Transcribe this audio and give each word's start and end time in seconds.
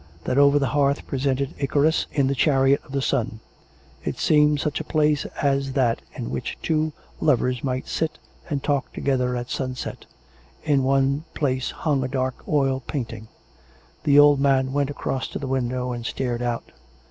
That 0.23 0.39
over 0.39 0.57
the 0.57 0.69
hearth 0.73 1.05
pre 1.05 1.19
sented 1.19 1.53
Icarus 1.59 2.07
in 2.11 2.25
the 2.25 2.33
chariot 2.33 2.81
of 2.83 2.91
the 2.91 3.03
sun. 3.03 3.39
It 4.03 4.17
seemed 4.17 4.59
such 4.59 4.79
a 4.79 4.83
place 4.83 5.25
as 5.43 5.73
that 5.73 6.01
in 6.15 6.31
which 6.31 6.57
two 6.63 6.91
lovers 7.19 7.63
might 7.63 7.87
sit 7.87 8.17
and 8.49 8.63
talk 8.63 8.91
to 8.93 9.01
gether 9.01 9.35
at 9.37 9.51
sunset.... 9.51 10.07
In 10.63 10.81
one 10.81 11.25
place 11.35 11.69
hung 11.69 12.03
a 12.03 12.07
dark 12.07 12.47
oil 12.47 12.79
paint 12.87 13.13
ing. 13.13 13.27
The 14.03 14.17
old 14.17 14.39
man 14.39 14.73
went 14.73 14.89
across 14.89 15.27
to 15.27 15.37
the 15.37 15.45
window 15.45 15.91
and 15.91 16.03
stared 16.03 16.41
out. 16.41 16.71